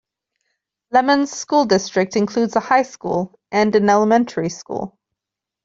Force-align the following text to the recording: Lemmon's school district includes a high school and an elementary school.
Lemmon's 0.91 1.29
school 1.31 1.65
district 1.65 2.15
includes 2.15 2.55
a 2.55 2.59
high 2.59 2.81
school 2.81 3.37
and 3.51 3.75
an 3.75 3.87
elementary 3.87 4.49
school. 4.49 4.97